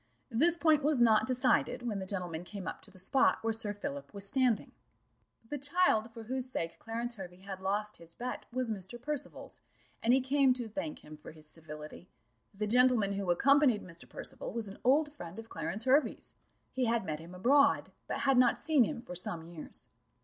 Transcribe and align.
This 0.31 0.57
point 0.57 0.81
was 0.81 0.99
not 0.99 1.27
decided 1.27 1.83
when 1.83 1.99
the 1.99 2.07
gentlemen 2.07 2.43
came 2.43 2.67
up 2.67 2.81
to 2.81 2.89
the 2.89 2.97
spot 2.97 3.37
where 3.43 3.53
Sir 3.53 3.71
Philip 3.71 4.11
was 4.15 4.25
standing. 4.25 4.71
The 5.47 5.59
child 5.59 6.09
for 6.11 6.23
whose 6.23 6.49
sake 6.49 6.79
Clarence 6.79 7.13
Hervey 7.17 7.41
had 7.41 7.61
lost 7.61 7.97
his 7.97 8.15
bet 8.15 8.45
was 8.51 8.71
Mr. 8.71 8.99
Percival's, 8.99 9.59
and 10.01 10.11
he 10.11 10.19
came 10.19 10.55
to 10.55 10.67
thank 10.67 11.03
him 11.05 11.17
for 11.17 11.31
his 11.33 11.45
civility. 11.45 12.09
The 12.51 12.65
gentleman 12.65 13.13
who 13.13 13.29
accompanied 13.29 13.83
Mr. 13.83 14.09
Percival 14.09 14.51
was 14.51 14.67
an 14.67 14.79
old 14.83 15.13
friend 15.13 15.37
of 15.37 15.49
Clarence 15.49 15.83
Hervey's; 15.83 16.33
he 16.71 16.85
had 16.85 17.05
met 17.05 17.19
him 17.19 17.35
abroad, 17.35 17.91
but 18.07 18.21
had 18.21 18.39
not 18.39 18.57
seen 18.57 18.83
him 18.85 19.01
for 19.01 19.13
some 19.13 19.45
years. 19.45 19.89